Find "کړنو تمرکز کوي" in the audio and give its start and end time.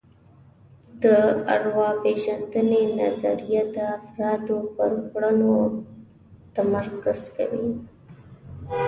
5.11-7.71